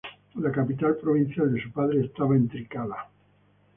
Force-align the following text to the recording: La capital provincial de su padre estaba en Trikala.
La 0.39 0.49
capital 0.51 0.97
provincial 0.97 1.53
de 1.53 1.61
su 1.61 1.71
padre 1.71 2.03
estaba 2.03 2.35
en 2.35 2.49
Trikala. 2.49 3.07